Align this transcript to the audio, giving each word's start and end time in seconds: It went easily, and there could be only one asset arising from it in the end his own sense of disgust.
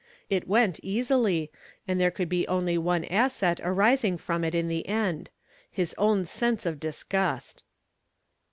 It 0.31 0.47
went 0.47 0.79
easily, 0.81 1.51
and 1.87 2.01
there 2.01 2.09
could 2.09 2.27
be 2.27 2.47
only 2.47 2.75
one 2.75 3.05
asset 3.05 3.59
arising 3.63 4.17
from 4.17 4.43
it 4.43 4.55
in 4.55 4.67
the 4.67 4.87
end 4.87 5.29
his 5.69 5.93
own 5.95 6.25
sense 6.25 6.65
of 6.65 6.79
disgust. 6.79 7.63